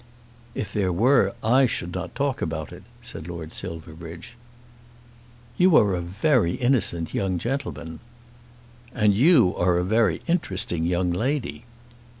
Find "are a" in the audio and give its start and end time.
5.77-6.01, 9.57-9.83